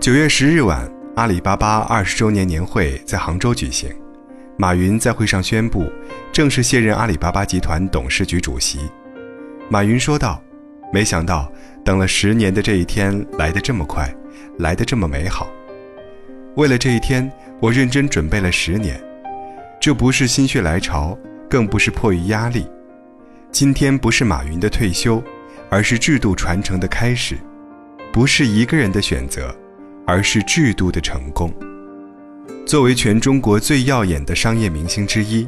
[0.00, 3.90] 九月十日晚，阿里巴巴二十周年年会在杭州举行。
[4.56, 5.90] 马云在会上宣布
[6.32, 8.80] 正式卸任阿里巴巴集团董事局主席。
[9.68, 10.42] 马云说道
[10.92, 11.50] ：“没想到
[11.84, 14.12] 等了十年的这一天来得这么快，
[14.58, 15.46] 来得这么美好。
[16.56, 17.30] 为了这一天，
[17.60, 19.00] 我认真准备了十年。
[19.80, 21.16] 这不是心血来潮，
[21.48, 22.66] 更不是迫于压力。
[23.50, 25.22] 今天不是马云的退休，
[25.70, 27.38] 而是制度传承的开始。
[28.12, 29.54] 不是一个人的选择。”
[30.06, 31.54] 而是制度的成功。
[32.66, 35.46] 作为全中国最耀眼的商业明星之一，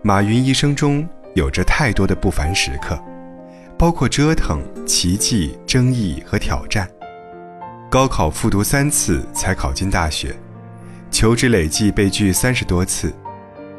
[0.00, 2.98] 马云一生中有着太多的不凡时刻，
[3.76, 6.88] 包括折腾、奇迹、争议和挑战。
[7.90, 10.34] 高考复读三次才考进大学，
[11.10, 13.12] 求职累计被拒三十多次，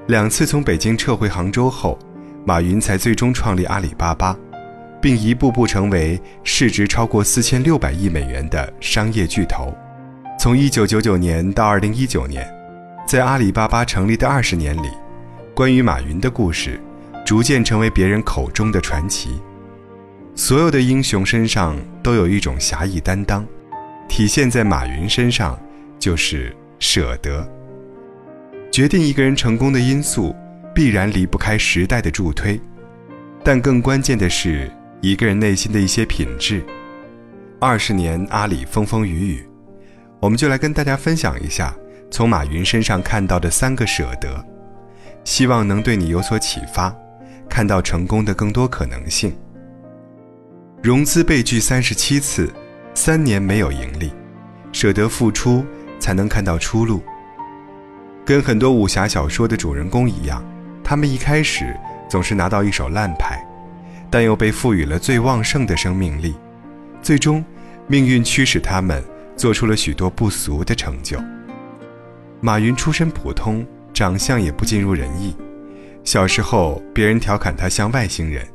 [0.05, 1.97] 两次从北京撤回杭州后，
[2.45, 4.37] 马云才最终创立阿里巴巴，
[5.01, 9.75] 并一步步成为市值超过四千六百亿美元的商业巨头。
[10.39, 12.47] 从一九九九年到二零一九年，
[13.07, 14.89] 在阿里巴巴成立的二十年里，
[15.53, 16.79] 关于马云的故事，
[17.25, 19.39] 逐渐成为别人口中的传奇。
[20.35, 23.45] 所有的英雄身上都有一种侠义担当，
[24.07, 25.59] 体现在马云身上
[25.99, 27.45] 就是舍得。
[28.71, 30.33] 决定一个人成功的因素，
[30.73, 32.57] 必然离不开时代的助推，
[33.43, 36.63] 但更关键的是一个人内心的一些品质。
[37.59, 39.45] 二十年阿里风风雨雨。
[40.19, 41.73] 我们就来跟大家分享一下
[42.11, 44.45] 从马云身上看到的三个舍得，
[45.23, 46.93] 希望能对你有所启发，
[47.47, 49.33] 看到成功的更多可能性。
[50.81, 52.51] 融资被拒三十七次，
[52.93, 54.11] 三年没有盈利，
[54.73, 55.65] 舍得付出
[55.99, 57.01] 才能看到出路。
[58.25, 60.43] 跟很多武侠小说的主人公一样，
[60.83, 61.73] 他们一开始
[62.09, 63.41] 总是拿到一手烂牌，
[64.09, 66.35] 但又被赋予了最旺盛的生命力，
[67.01, 67.43] 最终
[67.87, 69.03] 命运驱使他们。
[69.39, 71.17] 做出了许多不俗的成就。
[72.41, 75.33] 马云出身普通，长相也不尽如人意。
[76.03, 78.45] 小时候，别人调侃他像外星人，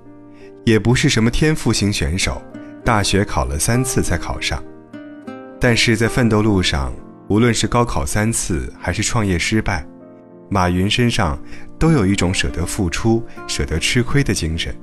[0.62, 2.42] 也不是什么天赋型选手，
[2.84, 4.62] 大学考了三次才考上。
[5.58, 6.92] 但是在奋斗路上，
[7.28, 9.86] 无论是高考三次，还是创业失败，
[10.50, 11.42] 马云身上
[11.78, 14.76] 都有一种舍得付出、舍得吃亏的精神。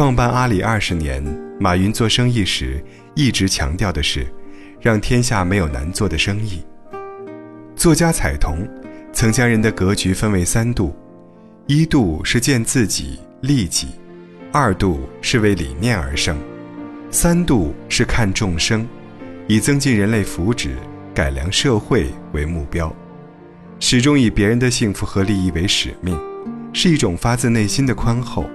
[0.00, 1.22] 创办阿里二十年，
[1.60, 2.82] 马云做生意时
[3.14, 4.26] 一直强调的是。
[4.80, 6.64] 让天下没有难做的生意。
[7.76, 8.66] 作家彩童
[9.12, 10.96] 曾将人的格局分为三度：
[11.66, 13.88] 一度是见自己利己，
[14.50, 16.34] 二度是为理念而生，
[17.10, 18.88] 三度是看众生，
[19.46, 20.70] 以增进人类福祉、
[21.14, 22.90] 改良社会为目标，
[23.78, 26.18] 始终以别人的幸福和利益为使命，
[26.72, 28.46] 是一种发自内心的宽厚。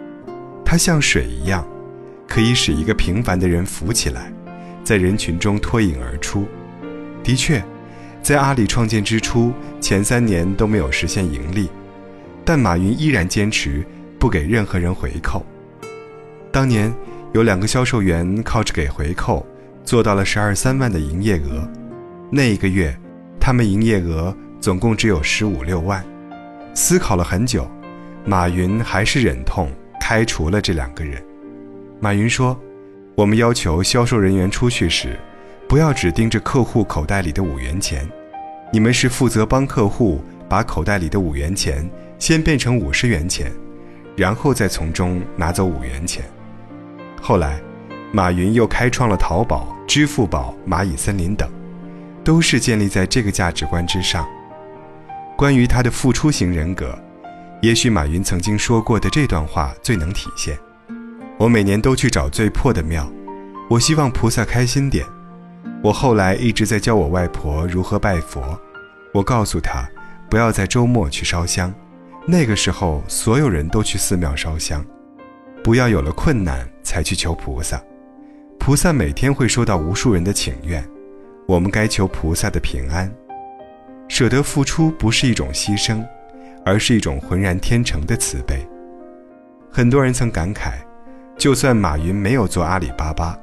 [0.66, 1.66] 它像水一样，
[2.28, 4.34] 可以使一个平凡的人浮起来。
[4.84, 6.46] 在人群中脱颖而出。
[7.24, 7.64] 的确，
[8.22, 11.70] 在阿里创建之初，前三年都没有实现盈利，
[12.44, 13.84] 但马云依然坚持
[14.20, 15.44] 不给任何人回扣。
[16.52, 16.94] 当年
[17.34, 19.44] 有两个销售员靠着给回扣，
[19.84, 21.68] 做到了十二三万的营业额。
[22.30, 22.96] 那一个月，
[23.40, 26.06] 他们营业额总共只有十五六万。
[26.76, 27.68] 思考了很久，
[28.24, 29.68] 马云还是忍痛
[30.08, 31.20] 开除了这两个人。
[32.00, 32.56] 马云说。
[33.16, 35.18] 我们要求销售人员出去时，
[35.70, 38.06] 不要只盯着客户口袋里的五元钱，
[38.74, 41.90] 你们是负责帮客户把口袋里的五元钱
[42.20, 43.50] 先变成五十元钱，
[44.18, 46.26] 然后再从中拿走五元钱。
[47.22, 47.58] 后来，
[48.12, 51.50] 马云又开创了淘宝、支付宝、蚂蚁森林等，
[52.22, 54.28] 都是建立在这个价值观之上。
[55.38, 56.94] 关于他的付出型人格，
[57.62, 60.58] 也许马云曾经说过的这段话最能体现。
[61.38, 63.12] 我每年都去找最破的庙，
[63.70, 65.06] 我希望菩萨开心点。
[65.84, 68.60] 我后来一直在教我外婆如何拜佛，
[69.14, 69.88] 我告诉她，
[70.30, 71.74] 不要在周末去烧香，
[72.26, 74.84] 那个时候所有人都去寺庙烧香，
[75.64, 77.82] 不要有了困难才去求菩萨，
[78.58, 80.84] 菩萨每天会收到无数人的请愿，
[81.48, 83.12] 我们该求菩萨的平安。
[84.08, 86.04] 舍得付出不是一种牺牲，
[86.66, 88.68] 而是一种浑然天成的慈悲。
[89.72, 90.74] 很多人曾感慨。
[91.38, 93.38] 就算马云没有做阿里巴巴，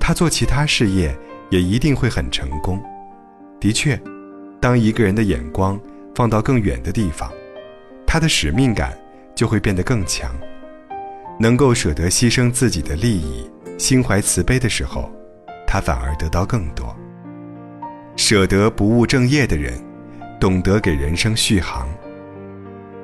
[0.00, 1.16] 他做其他事业
[1.50, 2.82] 也一定会很成功。
[3.60, 3.96] 的确，
[4.60, 5.80] 当一个人的眼光
[6.16, 7.30] 放到更远的地方，
[8.04, 8.98] 他的使命感
[9.36, 10.34] 就会变得更强。
[11.38, 13.48] 能够舍得牺牲自己的利益，
[13.78, 15.08] 心怀慈悲的时候，
[15.64, 16.92] 他反而得到更多。
[18.16, 19.80] 舍得不务正业的人，
[20.40, 21.88] 懂得给人生续航。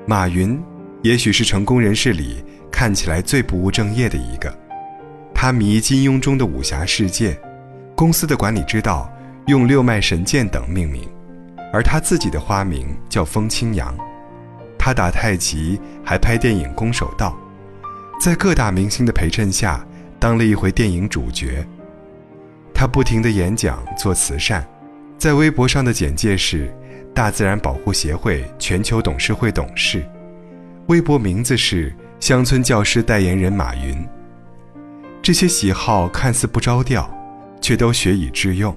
[0.06, 0.62] 马云，
[1.02, 2.44] 也许是成功人士里。
[2.70, 4.52] 看起来最不务正业的一个，
[5.32, 7.40] 他迷金庸中的武侠世界，
[7.94, 9.08] 公司的管理之道
[9.46, 11.08] 用六脉神剑等命名，
[11.72, 13.96] 而他自己的花名叫风清扬。
[14.76, 17.38] 他打太极，还拍电影《攻守道》，
[18.20, 19.86] 在各大明星的陪衬下，
[20.18, 21.64] 当了一回电影主角。
[22.74, 24.66] 他不停的演讲做慈善，
[25.16, 26.74] 在微博上的简介是
[27.14, 30.04] 大自然保护协会全球董事会董事，
[30.88, 34.04] 微博名字是乡村教师代言人马云。
[35.22, 37.08] 这些喜好看似不着调，
[37.60, 38.76] 却都学以致用。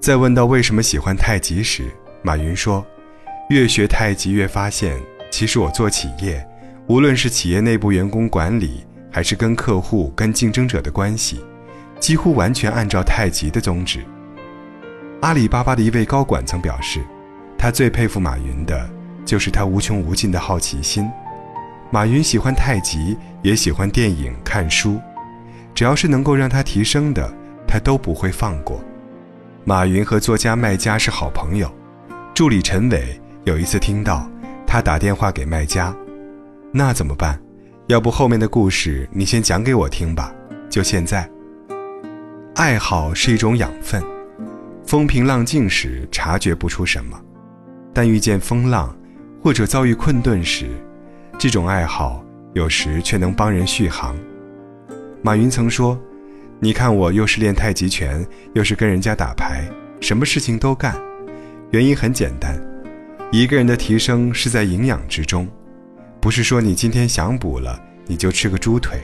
[0.00, 1.84] 在问到为什么喜欢太极时，
[2.22, 2.86] 马云说
[3.50, 4.96] ：“越学太极越发现，
[5.30, 6.46] 其实我做企业，
[6.86, 11.44] 无论是企业内部员工管理，还是跟客户、跟竞争者的关系。”
[12.00, 14.04] 几乎完全按照太极的宗旨。
[15.22, 17.00] 阿里巴巴的一位高管曾表示，
[17.64, 18.86] 他最佩服马云的，
[19.24, 21.10] 就是他无穷无尽的好奇心。
[21.90, 25.00] 马云喜欢太极，也喜欢电影、看书，
[25.74, 27.26] 只要是能够让他提升的，
[27.66, 28.84] 他都不会放过。
[29.64, 31.74] 马云和作家麦家是好朋友，
[32.34, 34.28] 助理陈伟有一次听到
[34.66, 35.96] 他打电话给麦家，
[36.70, 37.40] 那怎么办？
[37.86, 40.30] 要不后面的故事你先讲给我听吧，
[40.68, 41.26] 就现在。
[42.56, 44.04] 爱好是一种养分，
[44.86, 47.18] 风平浪静时察觉不出什么，
[47.94, 48.94] 但遇见风浪
[49.40, 50.66] 或者遭遇困顿时，
[51.38, 54.16] 这种爱好有时却能帮人续航。
[55.22, 55.98] 马云曾说
[56.58, 59.64] ：“你看我又是练太极拳，又是跟人家打牌，
[60.00, 61.00] 什么事情都干。
[61.70, 62.60] 原因很简单，
[63.30, 65.48] 一个人的提升是在营养之中，
[66.20, 68.98] 不是说你今天想补了你就吃个猪腿，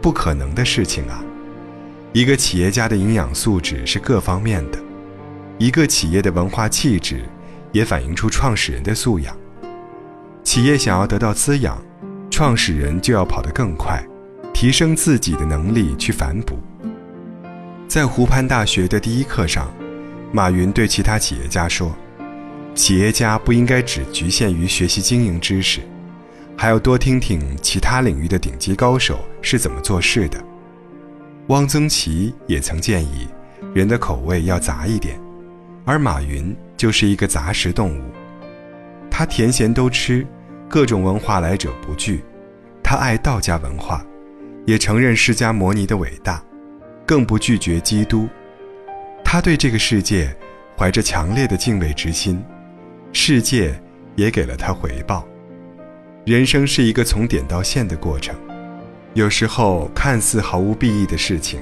[0.00, 1.24] 不可能的事情啊。”
[2.12, 4.78] 一个企业家的营养素质是各方面的，
[5.58, 7.24] 一个企业的文化气质
[7.72, 9.36] 也反映出创始人的素养。
[10.42, 11.82] 企业想要得到滋养，
[12.30, 14.02] 创始人就要跑得更快，
[14.54, 16.58] 提升自己的能力去反哺。
[17.88, 19.72] 在湖畔大学的第一课上，
[20.32, 21.94] 马云对其他企业家说
[22.74, 25.80] ：“企业家不应该只局限于学习经营知识，
[26.56, 30.42] 还要多听听其他领域的顶级高手是怎么做事的。”
[31.48, 33.28] 汪曾祺也曾建议，
[33.72, 35.18] 人的口味要杂一点，
[35.84, 38.02] 而马云就是一个杂食动物。
[39.10, 40.26] 他甜咸都吃，
[40.68, 42.22] 各种文化来者不拒。
[42.82, 44.04] 他爱道家文化，
[44.66, 46.42] 也承认释迦摩尼的伟大，
[47.04, 48.28] 更不拒绝基督。
[49.24, 50.36] 他对这个世界
[50.76, 52.44] 怀着强烈的敬畏之心，
[53.12, 53.80] 世界
[54.14, 55.26] 也给了他回报。
[56.24, 58.36] 人生是一个从点到线的过程。
[59.14, 61.60] 有时候看似毫无裨益的事情，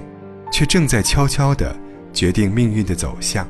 [0.51, 1.75] 却正在悄悄地
[2.13, 3.49] 决定命运的走向。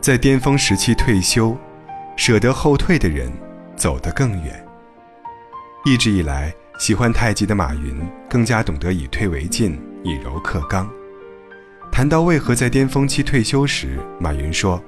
[0.00, 1.56] 在巅峰时期退休，
[2.16, 3.30] 舍得后退的人，
[3.76, 4.64] 走得更远。
[5.84, 10.88] 一直以来喜欢太极的马云，更加懂得以退为进，以柔克刚。
[11.90, 14.82] 谈到为何在巅峰期退休时，马云说：“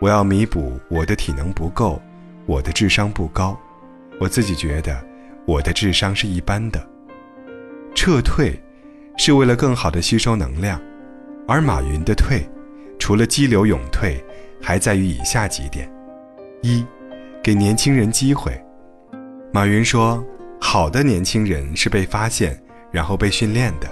[0.00, 2.02] 我要弥补我的体能不够，
[2.44, 3.58] 我的智商不高。
[4.18, 5.00] 我自己觉得
[5.46, 6.84] 我的智商是一般的。”
[7.94, 8.60] 撤退，
[9.16, 10.80] 是为了更好的吸收能量，
[11.46, 12.48] 而马云的退，
[12.98, 14.24] 除了激流勇退，
[14.60, 15.90] 还在于以下几点：
[16.62, 16.84] 一，
[17.42, 18.52] 给年轻人机会。
[19.52, 20.24] 马云说，
[20.60, 22.56] 好的年轻人是被发现，
[22.90, 23.90] 然后被训练的，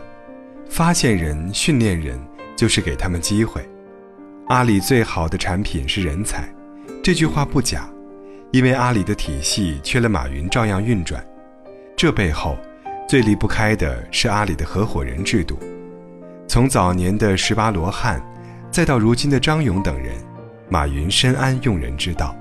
[0.69, 2.19] 发现人、训练人
[2.57, 3.61] 就是给他们机会。
[4.49, 6.49] 阿里最好的产品是人才，
[7.03, 7.89] 这句话不假，
[8.53, 11.25] 因为阿里的体系缺了马云照样运转，
[11.97, 12.57] 这背后。
[13.09, 15.59] 最离不开的是阿里的合伙人制度，
[16.47, 18.23] 从早年的十八罗汉，
[18.71, 20.15] 再到如今的张勇等人，
[20.71, 22.37] 马云深谙用人之道。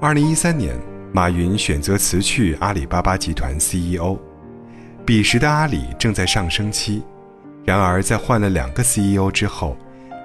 [0.00, 0.76] 二零一三年，
[1.12, 4.18] 马云选择辞去阿里巴巴集团 CEO，
[5.06, 7.02] 彼时的阿里正在上升期，
[7.64, 9.76] 然而在换了两个 CEO 之后，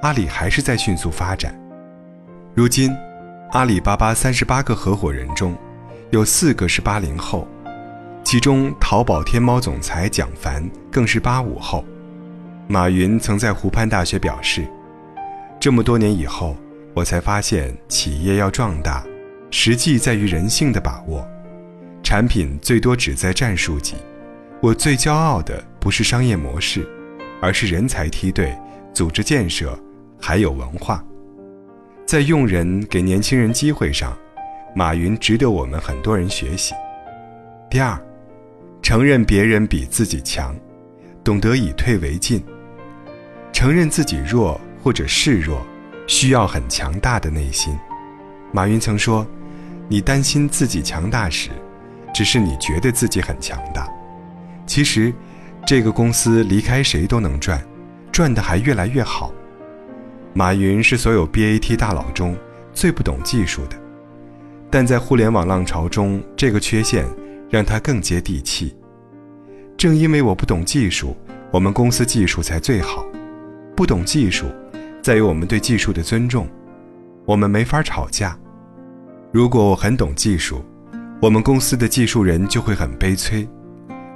[0.01, 1.58] 阿里还是在迅速发展。
[2.53, 2.94] 如今，
[3.51, 5.56] 阿里巴巴三十八个合伙人中，
[6.10, 7.48] 有四个是八零后。
[8.22, 11.86] 其中，淘宝天猫总裁蒋凡更是八五后。
[12.68, 14.68] 马云曾在湖畔大学表示
[15.60, 16.56] ：“这么多年以后，
[17.00, 19.06] 我才发现，企业要壮大，
[19.51, 21.25] 实际在于人性的把握。
[22.03, 23.96] 产品最多只在战术级。
[24.62, 26.86] 我最骄傲的不是商业模式，
[27.41, 28.53] 而是人才梯队、
[28.94, 29.79] 组织建设，
[30.20, 31.01] 还有文化。
[32.06, 34.18] 在用人给年轻人机会上，
[34.75, 36.75] 马云值得我们很多人学习。
[37.70, 37.98] 第二。”
[38.84, 40.53] 承认别人比自己强，
[41.24, 42.44] 懂得以退为进。
[43.53, 45.65] 承认自己弱或者示弱，
[46.10, 47.78] 需要很强大的内心。
[48.51, 49.25] 马云曾说
[49.88, 51.51] ：“你担心自己强大时，
[52.12, 53.88] 只是你觉得自己很强大。
[54.66, 55.13] 其实，
[55.68, 57.63] 这个公司离开谁都能赚，
[58.12, 59.32] 赚得还越来越好。
[60.34, 62.36] 马云是所有 BAT 大佬中
[62.74, 63.78] 最不懂技术的，
[64.72, 67.06] 但在互联网浪潮中，这个缺陷
[67.51, 68.75] 让他更接地气。
[69.78, 71.16] 正因为我不懂技术，
[71.51, 73.06] 我们公司技术才最好。
[73.75, 74.48] 不懂技术，
[75.01, 76.48] 在于我们对技术的尊重，
[77.25, 78.38] 我们没法吵架。
[79.32, 80.63] 如果我很懂技术，
[81.22, 83.48] 我们公司的技术人就会很悲催。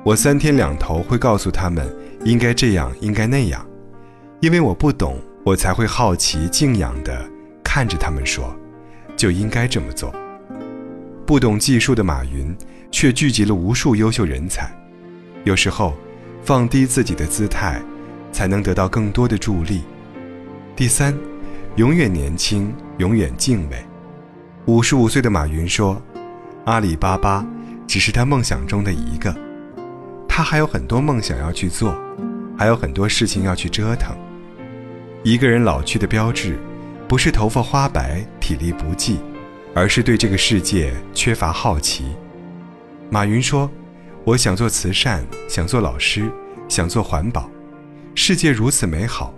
[0.04, 1.88] 我三天两头会告诉他们
[2.26, 3.66] 应该这样，应该那样，
[4.42, 5.18] 因为我不懂。
[5.46, 7.30] 我才会好奇、敬仰地
[7.62, 8.56] 看着他们说
[9.18, 10.10] ：“就应该这么做。”
[11.28, 12.56] 不懂技术的马云
[12.90, 14.74] 却聚集了无数优秀人才。
[15.44, 15.94] 有时候，
[16.44, 17.82] 放低自己的姿态，
[18.32, 19.82] 才能得到更多的助力。
[20.76, 21.16] 第三，
[21.76, 23.78] 永远年轻，永远敬畏。
[24.66, 26.02] 五十五岁的马云说
[26.66, 27.46] ：“阿里巴巴
[27.88, 29.36] 只是他梦想中的一个，
[30.28, 31.96] 他还有很多梦想要去做，
[32.58, 34.18] 还有很多事情要去折腾。”
[35.22, 36.58] 一个人老去的标志，
[37.08, 39.20] 不是头发花白、体力不济，
[39.76, 42.06] 而是对这个世界缺乏好奇。
[43.12, 43.70] 马云说
[44.26, 46.32] ：“我想做慈善，想做老师，
[46.68, 47.48] 想做环保。
[48.16, 49.32] 世界如此美好，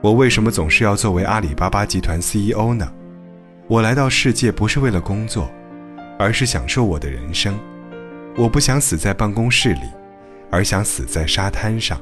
[0.00, 2.90] 我为什么总是要作为阿里巴巴集团 CEO 呢？
[3.66, 5.50] 我来到世界不是为了工作，
[6.18, 7.58] 而是享受我的人生。
[8.36, 9.82] 我不想死在办公室里，
[10.50, 12.00] 而想死在沙滩上。”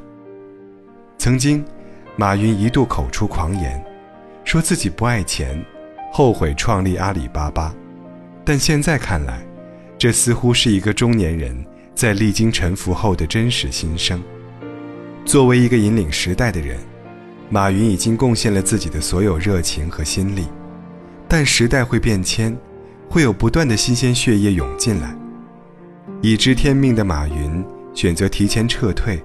[1.19, 1.65] 曾经。
[2.21, 3.81] 马云一度口出狂言，
[4.43, 5.65] 说自己不爱钱，
[6.13, 7.73] 后悔创立阿里巴巴。
[8.45, 9.41] 但现在看来，
[9.97, 11.65] 这似乎是一个中年人
[11.95, 14.21] 在历经沉浮后的真实心声。
[15.25, 16.77] 作为一个引领时代的人，
[17.51, 20.47] 马云已经贡献了自己的所有热情和心力。
[21.27, 22.57] 但时代会变迁，
[23.09, 25.17] 会有不断的新鲜血液涌进来。
[26.21, 27.65] 已知天命的马云
[27.95, 29.23] 选择提前撤退，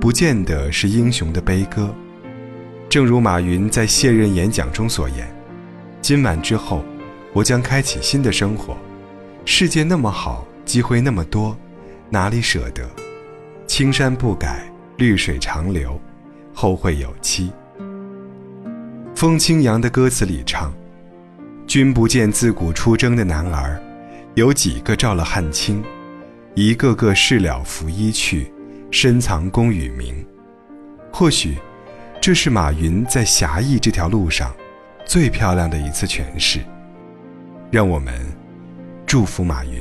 [0.00, 1.94] 不见得是英雄的悲歌。
[2.88, 5.34] 正如马云在卸任演讲中所言
[6.02, 6.84] ：“今晚之后，
[7.32, 8.76] 我将开启新的生活。
[9.44, 11.56] 世界那么好，机会那么多，
[12.10, 12.88] 哪里舍得？
[13.66, 16.00] 青山不改，绿水长流，
[16.60, 17.50] 后会有期。”
[19.16, 20.70] 风清扬的歌词里唱
[21.66, 23.82] ：“君不见自古出征的男儿，
[24.34, 25.82] 有几个照了汉青？
[26.54, 28.52] 一个个事了拂衣去，
[28.90, 30.14] 深藏功与名。”
[31.10, 31.56] 或许。
[32.22, 34.54] 这是马云在侠义这条路上
[35.06, 36.60] 最漂亮的一次诠释，
[37.70, 38.12] 让我们
[39.06, 39.80] 祝福马云。